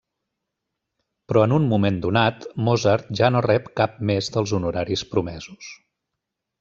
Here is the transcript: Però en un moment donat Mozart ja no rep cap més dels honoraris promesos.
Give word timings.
Però 1.31 1.43
en 1.47 1.53
un 1.57 1.67
moment 1.73 1.99
donat 2.05 2.47
Mozart 2.69 3.11
ja 3.21 3.29
no 3.35 3.43
rep 3.47 3.69
cap 3.81 4.01
més 4.11 4.31
dels 4.39 4.55
honoraris 4.59 5.05
promesos. 5.13 5.71